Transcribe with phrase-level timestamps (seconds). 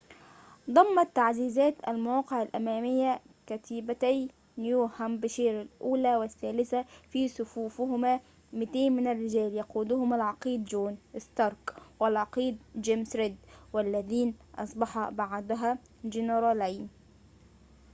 [0.71, 4.27] ضمّت تعزيزات المواقع الأمامية كتيبتي
[4.57, 8.19] نيوهامبشير الأولى والثالثة في صفوفهما
[8.53, 13.37] 200 من الرجال يقودهم العقيد چون ستارك والعقيد چيمس ريد
[13.73, 16.89] والذين أصبحا بعدها جنرالين